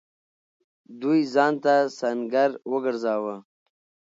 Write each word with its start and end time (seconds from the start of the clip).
دوی 1.01 1.19
ځان 1.33 1.53
ته 1.63 1.75
سنګر 1.99 2.51
وگرځاوه. 2.71 3.35